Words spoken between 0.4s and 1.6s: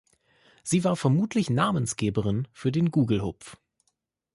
Sie war vermutlich